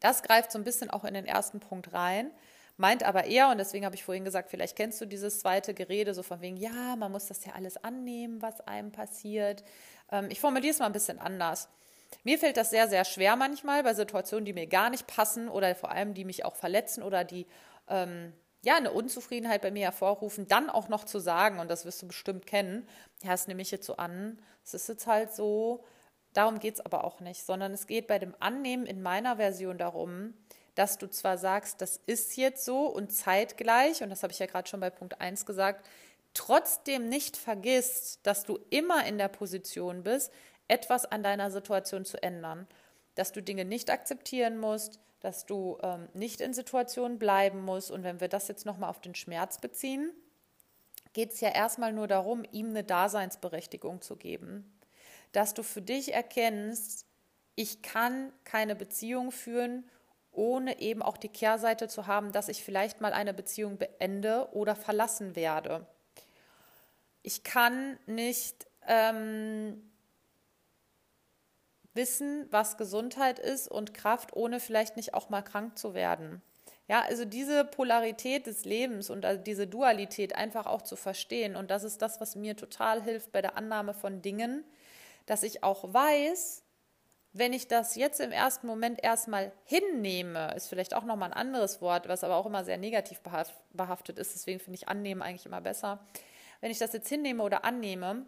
Das 0.00 0.22
greift 0.22 0.52
so 0.52 0.58
ein 0.58 0.64
bisschen 0.64 0.90
auch 0.90 1.04
in 1.04 1.14
den 1.14 1.26
ersten 1.26 1.60
Punkt 1.60 1.92
rein, 1.92 2.30
meint 2.76 3.04
aber 3.04 3.24
eher, 3.24 3.50
und 3.50 3.58
deswegen 3.58 3.84
habe 3.84 3.94
ich 3.94 4.04
vorhin 4.04 4.24
gesagt, 4.24 4.50
vielleicht 4.50 4.76
kennst 4.76 5.00
du 5.00 5.06
dieses 5.06 5.40
zweite 5.40 5.74
Gerede, 5.74 6.12
so 6.12 6.22
von 6.22 6.40
wegen, 6.40 6.56
ja, 6.56 6.96
man 6.96 7.12
muss 7.12 7.26
das 7.26 7.44
ja 7.44 7.52
alles 7.52 7.76
annehmen, 7.82 8.42
was 8.42 8.60
einem 8.62 8.90
passiert. 8.90 9.64
Ähm, 10.10 10.28
ich 10.30 10.40
formuliere 10.40 10.72
es 10.72 10.78
mal 10.78 10.86
ein 10.86 10.92
bisschen 10.92 11.18
anders. 11.18 11.68
Mir 12.22 12.38
fällt 12.38 12.56
das 12.56 12.70
sehr, 12.70 12.88
sehr 12.88 13.04
schwer 13.04 13.36
manchmal 13.36 13.82
bei 13.82 13.94
Situationen, 13.94 14.44
die 14.44 14.52
mir 14.52 14.66
gar 14.66 14.90
nicht 14.90 15.06
passen 15.06 15.48
oder 15.48 15.74
vor 15.74 15.90
allem, 15.90 16.14
die 16.14 16.24
mich 16.24 16.44
auch 16.44 16.54
verletzen 16.54 17.02
oder 17.02 17.24
die 17.24 17.46
ähm, 17.88 18.32
ja 18.64 18.76
eine 18.76 18.92
Unzufriedenheit 18.92 19.62
bei 19.62 19.70
mir 19.70 19.84
hervorrufen, 19.84 20.48
dann 20.48 20.70
auch 20.70 20.88
noch 20.88 21.04
zu 21.04 21.18
sagen, 21.18 21.58
und 21.58 21.70
das 21.70 21.84
wirst 21.84 22.02
du 22.02 22.08
bestimmt 22.08 22.46
kennen, 22.46 22.88
ja, 23.22 23.32
es 23.32 23.46
nehme 23.46 23.62
ich 23.62 23.70
jetzt 23.70 23.86
so 23.86 23.96
an, 23.96 24.38
es 24.64 24.74
ist 24.74 24.88
jetzt 24.88 25.06
halt 25.06 25.32
so, 25.32 25.84
darum 26.32 26.58
geht 26.58 26.74
es 26.74 26.80
aber 26.80 27.04
auch 27.04 27.20
nicht, 27.20 27.44
sondern 27.44 27.72
es 27.72 27.86
geht 27.86 28.06
bei 28.06 28.18
dem 28.18 28.34
Annehmen 28.40 28.86
in 28.86 29.02
meiner 29.02 29.36
Version 29.36 29.78
darum, 29.78 30.34
dass 30.74 30.98
du 30.98 31.08
zwar 31.08 31.38
sagst, 31.38 31.80
das 31.80 32.00
ist 32.06 32.36
jetzt 32.36 32.64
so 32.64 32.86
und 32.86 33.12
zeitgleich, 33.12 34.02
und 34.02 34.10
das 34.10 34.22
habe 34.22 34.32
ich 34.32 34.38
ja 34.38 34.46
gerade 34.46 34.68
schon 34.68 34.80
bei 34.80 34.90
Punkt 34.90 35.20
1 35.20 35.46
gesagt, 35.46 35.86
trotzdem 36.34 37.08
nicht 37.08 37.36
vergisst, 37.36 38.26
dass 38.26 38.44
du 38.44 38.58
immer 38.70 39.06
in 39.06 39.18
der 39.18 39.28
Position 39.28 40.02
bist, 40.02 40.32
etwas 40.68 41.06
an 41.06 41.22
deiner 41.22 41.50
Situation 41.50 42.04
zu 42.04 42.22
ändern. 42.22 42.66
Dass 43.14 43.32
du 43.32 43.42
Dinge 43.42 43.64
nicht 43.64 43.90
akzeptieren 43.90 44.58
musst, 44.58 45.00
dass 45.20 45.46
du 45.46 45.78
ähm, 45.82 46.08
nicht 46.12 46.40
in 46.40 46.52
Situationen 46.52 47.18
bleiben 47.18 47.64
musst. 47.64 47.90
Und 47.90 48.02
wenn 48.02 48.20
wir 48.20 48.28
das 48.28 48.48
jetzt 48.48 48.66
nochmal 48.66 48.90
auf 48.90 49.00
den 49.00 49.14
Schmerz 49.14 49.60
beziehen, 49.60 50.12
geht 51.12 51.32
es 51.32 51.40
ja 51.40 51.50
erstmal 51.50 51.92
nur 51.92 52.08
darum, 52.08 52.44
ihm 52.50 52.70
eine 52.70 52.82
Daseinsberechtigung 52.82 54.02
zu 54.02 54.16
geben. 54.16 54.78
Dass 55.32 55.54
du 55.54 55.62
für 55.62 55.80
dich 55.80 56.12
erkennst, 56.12 57.06
ich 57.54 57.82
kann 57.82 58.32
keine 58.42 58.74
Beziehung 58.74 59.30
führen, 59.30 59.88
ohne 60.32 60.80
eben 60.80 61.02
auch 61.02 61.16
die 61.16 61.28
Kehrseite 61.28 61.86
zu 61.86 62.08
haben, 62.08 62.32
dass 62.32 62.48
ich 62.48 62.64
vielleicht 62.64 63.00
mal 63.00 63.12
eine 63.12 63.32
Beziehung 63.32 63.78
beende 63.78 64.48
oder 64.52 64.74
verlassen 64.74 65.36
werde 65.36 65.86
ich 67.24 67.42
kann 67.42 67.98
nicht 68.06 68.66
ähm, 68.86 69.82
wissen, 71.94 72.46
was 72.50 72.76
Gesundheit 72.76 73.38
ist 73.38 73.66
und 73.66 73.94
Kraft, 73.94 74.36
ohne 74.36 74.60
vielleicht 74.60 74.96
nicht 74.96 75.14
auch 75.14 75.30
mal 75.30 75.42
krank 75.42 75.78
zu 75.78 75.94
werden. 75.94 76.42
Ja, 76.86 77.00
also 77.00 77.24
diese 77.24 77.64
Polarität 77.64 78.46
des 78.46 78.66
Lebens 78.66 79.08
und 79.08 79.24
also 79.24 79.42
diese 79.42 79.66
Dualität 79.66 80.36
einfach 80.36 80.66
auch 80.66 80.82
zu 80.82 80.96
verstehen. 80.96 81.56
Und 81.56 81.70
das 81.70 81.82
ist 81.82 82.02
das, 82.02 82.20
was 82.20 82.36
mir 82.36 82.56
total 82.56 83.02
hilft 83.02 83.32
bei 83.32 83.40
der 83.40 83.56
Annahme 83.56 83.94
von 83.94 84.20
Dingen, 84.20 84.62
dass 85.24 85.42
ich 85.42 85.64
auch 85.64 85.94
weiß, 85.94 86.62
wenn 87.32 87.54
ich 87.54 87.68
das 87.68 87.96
jetzt 87.96 88.20
im 88.20 88.32
ersten 88.32 88.66
Moment 88.66 89.02
erstmal 89.02 89.50
hinnehme, 89.64 90.52
ist 90.54 90.68
vielleicht 90.68 90.92
auch 90.92 91.04
nochmal 91.04 91.30
ein 91.30 91.38
anderes 91.38 91.80
Wort, 91.80 92.06
was 92.06 92.22
aber 92.22 92.36
auch 92.36 92.44
immer 92.44 92.64
sehr 92.64 92.76
negativ 92.76 93.22
behaftet 93.72 94.18
ist. 94.18 94.34
Deswegen 94.34 94.60
finde 94.60 94.76
ich 94.76 94.88
annehmen 94.88 95.22
eigentlich 95.22 95.46
immer 95.46 95.62
besser 95.62 96.04
wenn 96.64 96.70
ich 96.70 96.78
das 96.78 96.94
jetzt 96.94 97.10
hinnehme 97.10 97.42
oder 97.42 97.62
annehme, 97.66 98.24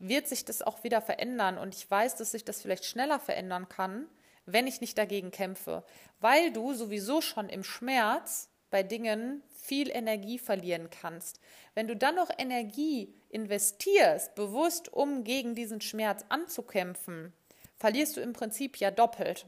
wird 0.00 0.26
sich 0.26 0.44
das 0.44 0.60
auch 0.60 0.82
wieder 0.82 1.00
verändern 1.00 1.56
und 1.56 1.72
ich 1.72 1.88
weiß, 1.88 2.16
dass 2.16 2.32
sich 2.32 2.44
das 2.44 2.60
vielleicht 2.60 2.84
schneller 2.84 3.20
verändern 3.20 3.68
kann, 3.68 4.08
wenn 4.44 4.66
ich 4.66 4.80
nicht 4.80 4.98
dagegen 4.98 5.30
kämpfe, 5.30 5.84
weil 6.18 6.52
du 6.52 6.74
sowieso 6.74 7.20
schon 7.20 7.48
im 7.48 7.62
Schmerz 7.62 8.50
bei 8.70 8.82
Dingen 8.82 9.44
viel 9.54 9.88
Energie 9.88 10.40
verlieren 10.40 10.90
kannst. 10.90 11.38
Wenn 11.76 11.86
du 11.86 11.94
dann 11.94 12.16
noch 12.16 12.30
Energie 12.36 13.14
investierst, 13.28 14.34
bewusst, 14.34 14.92
um 14.92 15.22
gegen 15.22 15.54
diesen 15.54 15.80
Schmerz 15.80 16.24
anzukämpfen, 16.28 17.32
verlierst 17.76 18.16
du 18.16 18.20
im 18.20 18.32
Prinzip 18.32 18.78
ja 18.78 18.90
doppelt. 18.90 19.46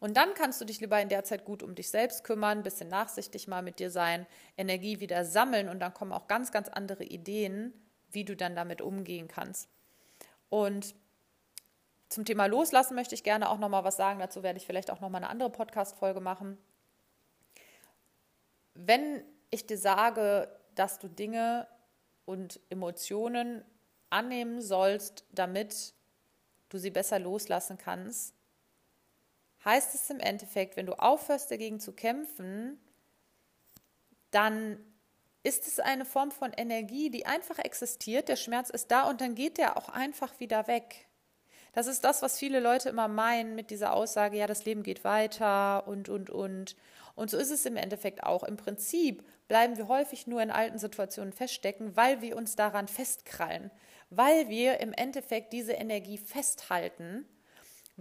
Und 0.00 0.16
dann 0.16 0.32
kannst 0.34 0.60
du 0.60 0.64
dich 0.64 0.80
lieber 0.80 1.00
in 1.00 1.10
der 1.10 1.24
Zeit 1.24 1.44
gut 1.44 1.62
um 1.62 1.74
dich 1.74 1.90
selbst 1.90 2.24
kümmern, 2.24 2.62
bisschen 2.62 2.88
nachsichtig 2.88 3.46
mal 3.48 3.62
mit 3.62 3.78
dir 3.78 3.90
sein, 3.90 4.26
Energie 4.56 4.98
wieder 4.98 5.26
sammeln 5.26 5.68
und 5.68 5.78
dann 5.78 5.92
kommen 5.92 6.12
auch 6.12 6.26
ganz, 6.26 6.50
ganz 6.52 6.68
andere 6.68 7.04
Ideen, 7.04 7.74
wie 8.10 8.24
du 8.24 8.34
dann 8.34 8.56
damit 8.56 8.80
umgehen 8.80 9.28
kannst. 9.28 9.68
Und 10.48 10.94
zum 12.08 12.24
Thema 12.24 12.46
Loslassen 12.46 12.94
möchte 12.94 13.14
ich 13.14 13.22
gerne 13.22 13.50
auch 13.50 13.58
noch 13.58 13.68
mal 13.68 13.84
was 13.84 13.96
sagen. 13.96 14.18
Dazu 14.18 14.42
werde 14.42 14.58
ich 14.58 14.66
vielleicht 14.66 14.90
auch 14.90 15.00
noch 15.00 15.10
mal 15.10 15.18
eine 15.18 15.28
andere 15.28 15.50
Podcast-Folge 15.50 16.20
machen. 16.20 16.58
Wenn 18.74 19.22
ich 19.50 19.66
dir 19.66 19.78
sage, 19.78 20.48
dass 20.74 20.98
du 20.98 21.08
Dinge 21.08 21.68
und 22.24 22.58
Emotionen 22.70 23.64
annehmen 24.08 24.60
sollst, 24.60 25.24
damit 25.30 25.94
du 26.70 26.78
sie 26.78 26.90
besser 26.90 27.18
loslassen 27.18 27.76
kannst, 27.78 28.34
heißt 29.64 29.94
es 29.94 30.10
im 30.10 30.20
Endeffekt, 30.20 30.76
wenn 30.76 30.86
du 30.86 30.98
aufhörst 30.98 31.50
dagegen 31.50 31.80
zu 31.80 31.92
kämpfen, 31.92 32.80
dann 34.30 34.78
ist 35.42 35.66
es 35.66 35.80
eine 35.80 36.04
Form 36.04 36.30
von 36.30 36.52
Energie, 36.52 37.10
die 37.10 37.26
einfach 37.26 37.58
existiert. 37.58 38.28
Der 38.28 38.36
Schmerz 38.36 38.70
ist 38.70 38.90
da 38.90 39.08
und 39.08 39.20
dann 39.20 39.34
geht 39.34 39.58
der 39.58 39.76
auch 39.76 39.88
einfach 39.88 40.38
wieder 40.38 40.66
weg. 40.66 41.06
Das 41.72 41.86
ist 41.86 42.04
das, 42.04 42.20
was 42.20 42.38
viele 42.38 42.60
Leute 42.60 42.88
immer 42.88 43.08
meinen 43.08 43.54
mit 43.54 43.70
dieser 43.70 43.94
Aussage, 43.94 44.36
ja, 44.36 44.46
das 44.46 44.64
Leben 44.64 44.82
geht 44.82 45.04
weiter 45.04 45.86
und, 45.86 46.08
und, 46.08 46.28
und. 46.28 46.76
Und 47.14 47.30
so 47.30 47.36
ist 47.36 47.50
es 47.50 47.64
im 47.64 47.76
Endeffekt 47.76 48.22
auch. 48.24 48.42
Im 48.42 48.56
Prinzip 48.56 49.24
bleiben 49.46 49.76
wir 49.76 49.88
häufig 49.88 50.26
nur 50.26 50.42
in 50.42 50.50
alten 50.50 50.78
Situationen 50.78 51.32
feststecken, 51.32 51.96
weil 51.96 52.22
wir 52.22 52.36
uns 52.36 52.56
daran 52.56 52.88
festkrallen, 52.88 53.70
weil 54.10 54.48
wir 54.48 54.80
im 54.80 54.92
Endeffekt 54.92 55.52
diese 55.52 55.72
Energie 55.72 56.18
festhalten 56.18 57.26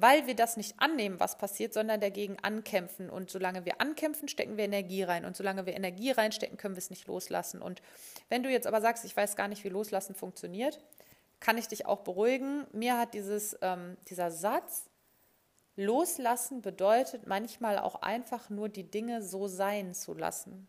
weil 0.02 0.28
wir 0.28 0.36
das 0.36 0.58
nicht 0.58 0.80
annehmen, 0.80 1.20
was 1.20 1.38
passiert, 1.38 1.74
sondern 1.74 2.00
dagegen 2.00 2.38
ankämpfen. 2.42 3.10
Und 3.10 3.30
solange 3.30 3.66
wir 3.66 3.82
ankämpfen, 3.82 4.28
stecken 4.28 4.58
wir 4.58 4.66
Energie 4.66 5.04
rein. 5.04 5.26
Und 5.26 5.36
solange 5.36 5.66
wir 5.66 5.76
Energie 5.76 6.12
reinstecken, 6.12 6.58
können 6.58 6.76
wir 6.76 6.80
es 6.80 6.90
nicht 6.90 7.08
loslassen. 7.08 7.62
Und 7.62 7.82
wenn 8.30 8.44
du 8.44 8.50
jetzt 8.50 8.68
aber 8.68 8.82
sagst, 8.82 9.06
ich 9.06 9.16
weiß 9.16 9.36
gar 9.36 9.48
nicht, 9.48 9.64
wie 9.64 9.70
loslassen 9.70 10.16
funktioniert, 10.16 10.80
kann 11.40 11.58
ich 11.58 11.68
dich 11.68 11.86
auch 11.86 12.02
beruhigen. 12.02 12.66
Mir 12.72 12.98
hat 12.98 13.14
dieses, 13.14 13.58
ähm, 13.62 13.98
dieser 14.10 14.32
Satz, 14.32 14.90
loslassen 15.76 16.62
bedeutet 16.62 17.26
manchmal 17.28 17.80
auch 17.80 18.02
einfach 18.02 18.50
nur 18.50 18.70
die 18.70 18.90
Dinge 18.90 19.22
so 19.22 19.48
sein 19.48 19.94
zu 19.94 20.14
lassen. 20.14 20.68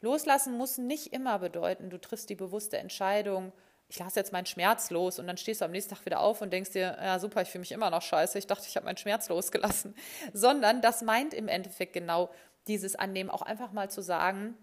Loslassen 0.00 0.56
muss 0.56 0.78
nicht 0.78 1.12
immer 1.12 1.38
bedeuten, 1.38 1.90
du 1.90 1.98
triffst 1.98 2.28
die 2.28 2.34
bewusste 2.34 2.78
Entscheidung, 2.78 3.52
ich 3.94 4.00
lasse 4.00 4.18
jetzt 4.18 4.32
meinen 4.32 4.44
Schmerz 4.46 4.90
los 4.90 5.20
und 5.20 5.28
dann 5.28 5.36
stehst 5.36 5.60
du 5.60 5.66
am 5.66 5.70
nächsten 5.70 5.94
Tag 5.94 6.04
wieder 6.04 6.18
auf 6.18 6.42
und 6.42 6.52
denkst 6.52 6.72
dir, 6.72 6.98
ja 7.00 7.20
super, 7.20 7.42
ich 7.42 7.48
fühle 7.48 7.60
mich 7.60 7.70
immer 7.70 7.90
noch 7.90 8.02
scheiße, 8.02 8.36
ich 8.36 8.48
dachte, 8.48 8.66
ich 8.66 8.74
habe 8.74 8.86
meinen 8.86 8.96
Schmerz 8.96 9.28
losgelassen. 9.28 9.94
Sondern 10.32 10.82
das 10.82 11.02
meint 11.02 11.32
im 11.32 11.46
Endeffekt 11.46 11.92
genau 11.92 12.28
dieses 12.66 12.96
Annehmen, 12.96 13.30
auch 13.30 13.42
einfach 13.42 13.70
mal 13.70 13.88
zu 13.88 14.02
sagen, 14.02 14.58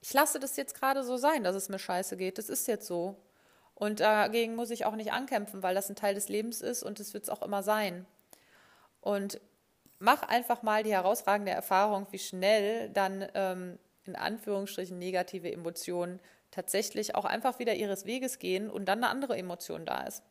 ich 0.00 0.12
lasse 0.12 0.40
das 0.40 0.56
jetzt 0.56 0.74
gerade 0.74 1.04
so 1.04 1.18
sein, 1.18 1.44
dass 1.44 1.54
es 1.54 1.68
mir 1.68 1.78
scheiße 1.78 2.16
geht, 2.16 2.38
das 2.38 2.48
ist 2.48 2.66
jetzt 2.66 2.88
so. 2.88 3.14
Und 3.74 4.00
dagegen 4.00 4.56
muss 4.56 4.70
ich 4.70 4.86
auch 4.86 4.96
nicht 4.96 5.12
ankämpfen, 5.12 5.62
weil 5.62 5.76
das 5.76 5.88
ein 5.88 5.94
Teil 5.94 6.16
des 6.16 6.28
Lebens 6.28 6.62
ist 6.62 6.82
und 6.82 6.98
das 6.98 7.14
wird 7.14 7.22
es 7.22 7.30
auch 7.30 7.42
immer 7.42 7.62
sein. 7.62 8.06
Und 9.00 9.40
mach 10.00 10.24
einfach 10.24 10.64
mal 10.64 10.82
die 10.82 10.94
herausragende 10.94 11.52
Erfahrung, 11.52 12.08
wie 12.10 12.18
schnell 12.18 12.90
dann 12.90 13.28
ähm, 13.34 13.78
in 14.04 14.16
Anführungsstrichen 14.16 14.98
negative 14.98 15.52
Emotionen 15.52 16.18
tatsächlich 16.50 17.14
auch 17.14 17.24
einfach 17.24 17.58
wieder 17.58 17.74
ihres 17.74 18.06
Weges 18.06 18.38
gehen 18.38 18.70
und 18.70 18.86
dann 18.86 18.98
eine 18.98 19.08
andere 19.08 19.36
Emotion 19.36 19.86
da 19.86 20.02
ist. 20.02 20.22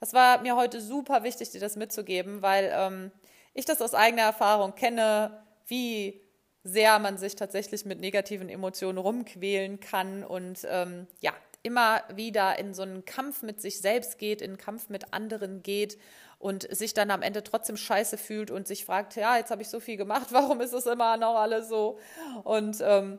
Das 0.00 0.12
war 0.12 0.42
mir 0.42 0.56
heute 0.56 0.80
super 0.80 1.24
wichtig, 1.24 1.50
dir 1.50 1.60
das 1.60 1.76
mitzugeben, 1.76 2.42
weil 2.42 2.72
ähm, 2.72 3.10
ich 3.54 3.64
das 3.64 3.82
aus 3.82 3.94
eigener 3.94 4.22
Erfahrung 4.22 4.74
kenne, 4.74 5.42
wie 5.66 6.20
sehr 6.62 6.98
man 6.98 7.18
sich 7.18 7.34
tatsächlich 7.34 7.84
mit 7.84 8.00
negativen 8.00 8.48
Emotionen 8.48 8.98
rumquälen 8.98 9.80
kann. 9.80 10.22
Und 10.22 10.66
ähm, 10.70 11.06
ja, 11.20 11.32
immer 11.62 12.02
wieder 12.14 12.58
in 12.58 12.74
so 12.74 12.82
einen 12.82 13.04
Kampf 13.04 13.42
mit 13.42 13.60
sich 13.60 13.80
selbst 13.80 14.18
geht, 14.18 14.42
in 14.42 14.50
einen 14.50 14.58
Kampf 14.58 14.88
mit 14.88 15.12
anderen 15.12 15.62
geht 15.62 15.98
und 16.38 16.62
sich 16.74 16.94
dann 16.94 17.10
am 17.10 17.22
Ende 17.22 17.42
trotzdem 17.42 17.76
scheiße 17.76 18.16
fühlt 18.16 18.50
und 18.50 18.68
sich 18.68 18.84
fragt, 18.84 19.16
ja, 19.16 19.36
jetzt 19.36 19.50
habe 19.50 19.62
ich 19.62 19.68
so 19.68 19.80
viel 19.80 19.96
gemacht, 19.96 20.28
warum 20.30 20.60
ist 20.60 20.72
es 20.72 20.86
immer 20.86 21.16
noch 21.16 21.34
alles 21.34 21.68
so? 21.68 21.98
Und 22.44 22.78
ähm, 22.82 23.18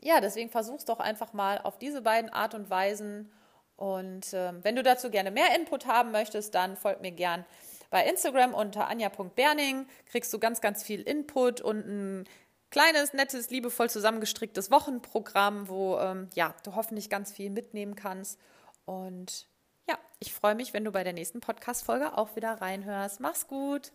ja, 0.00 0.20
deswegen 0.20 0.50
versuch's 0.50 0.84
doch 0.84 1.00
einfach 1.00 1.32
mal 1.32 1.58
auf 1.58 1.78
diese 1.78 2.02
beiden 2.02 2.30
Art 2.30 2.54
und 2.54 2.70
Weisen. 2.70 3.32
Und 3.76 4.32
ähm, 4.32 4.60
wenn 4.62 4.76
du 4.76 4.82
dazu 4.82 5.10
gerne 5.10 5.30
mehr 5.30 5.54
Input 5.56 5.86
haben 5.86 6.10
möchtest, 6.10 6.54
dann 6.54 6.76
folg 6.76 7.00
mir 7.00 7.12
gern 7.12 7.44
bei 7.90 8.04
Instagram 8.04 8.54
unter 8.54 8.88
anja.berning. 8.88 9.86
Kriegst 10.06 10.32
du 10.32 10.38
ganz, 10.38 10.60
ganz 10.60 10.82
viel 10.82 11.02
Input 11.02 11.60
und 11.60 11.86
ein 11.86 12.28
kleines, 12.70 13.12
nettes, 13.12 13.50
liebevoll 13.50 13.88
zusammengestricktes 13.88 14.70
Wochenprogramm, 14.70 15.68
wo 15.68 15.98
ähm, 15.98 16.28
ja, 16.34 16.54
du 16.64 16.74
hoffentlich 16.74 17.08
ganz 17.08 17.32
viel 17.32 17.50
mitnehmen 17.50 17.94
kannst. 17.94 18.38
Und 18.84 19.48
ja, 19.88 19.98
ich 20.18 20.34
freue 20.34 20.54
mich, 20.54 20.74
wenn 20.74 20.84
du 20.84 20.92
bei 20.92 21.04
der 21.04 21.12
nächsten 21.12 21.40
Podcast-Folge 21.40 22.16
auch 22.16 22.36
wieder 22.36 22.60
reinhörst. 22.60 23.20
Mach's 23.20 23.46
gut! 23.46 23.92